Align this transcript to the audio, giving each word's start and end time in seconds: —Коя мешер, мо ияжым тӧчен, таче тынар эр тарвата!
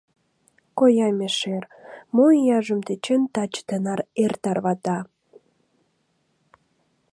—Коя 0.79 1.07
мешер, 1.19 1.63
мо 2.15 2.25
ияжым 2.41 2.79
тӧчен, 2.87 3.21
таче 3.33 3.61
тынар 3.67 3.99
эр 4.23 4.33
тарвата! 4.43 4.97